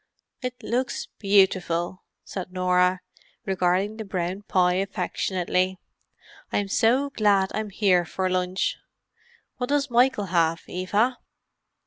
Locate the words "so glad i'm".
6.69-7.69